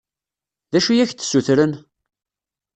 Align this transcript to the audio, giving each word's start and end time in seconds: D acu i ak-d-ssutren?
D 0.71 0.73
acu 0.77 0.91
i 0.93 1.01
ak-d-ssutren? 1.03 1.73